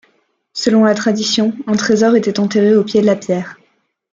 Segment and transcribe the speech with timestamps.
[0.53, 3.59] Selon la tradition, un trésor était enterré au pied de la pierre.